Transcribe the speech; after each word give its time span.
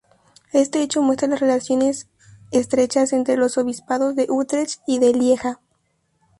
Este 0.51 0.81
hecho 0.81 1.03
muestra 1.03 1.27
las 1.27 1.41
relaciones 1.41 2.07
estrechas 2.49 3.13
entre 3.13 3.37
los 3.37 3.59
obispados 3.59 4.15
de 4.15 4.25
Utrecht 4.31 4.81
y 4.87 4.97
de 4.97 5.13
Lieja. 5.13 5.61